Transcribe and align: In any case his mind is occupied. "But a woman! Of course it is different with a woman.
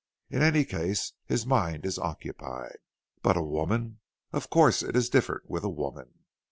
In 0.31 0.41
any 0.41 0.65
case 0.65 1.13
his 1.27 1.45
mind 1.45 1.85
is 1.85 1.99
occupied. 1.99 2.77
"But 3.21 3.37
a 3.37 3.43
woman! 3.43 3.99
Of 4.33 4.49
course 4.49 4.81
it 4.81 4.95
is 4.95 5.09
different 5.09 5.47
with 5.47 5.63
a 5.63 5.69
woman. 5.69 6.23